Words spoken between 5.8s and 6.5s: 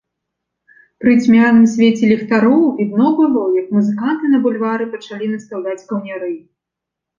каўняры.